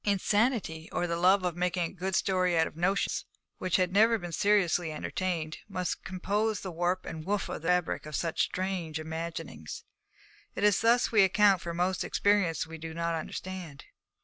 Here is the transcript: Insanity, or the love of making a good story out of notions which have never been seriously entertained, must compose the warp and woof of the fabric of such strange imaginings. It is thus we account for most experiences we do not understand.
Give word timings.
Insanity, 0.03 0.89
or 0.91 1.05
the 1.05 1.15
love 1.15 1.43
of 1.43 1.55
making 1.55 1.83
a 1.83 1.93
good 1.93 2.15
story 2.15 2.57
out 2.57 2.65
of 2.65 2.75
notions 2.75 3.23
which 3.59 3.75
have 3.75 3.91
never 3.91 4.17
been 4.17 4.31
seriously 4.31 4.91
entertained, 4.91 5.59
must 5.69 6.03
compose 6.03 6.61
the 6.61 6.71
warp 6.71 7.05
and 7.05 7.23
woof 7.23 7.47
of 7.49 7.61
the 7.61 7.67
fabric 7.67 8.07
of 8.07 8.15
such 8.15 8.41
strange 8.41 8.99
imaginings. 8.99 9.83
It 10.55 10.63
is 10.63 10.81
thus 10.81 11.11
we 11.11 11.21
account 11.21 11.61
for 11.61 11.75
most 11.75 12.03
experiences 12.03 12.65
we 12.65 12.79
do 12.79 12.95
not 12.95 13.13
understand. 13.13 13.83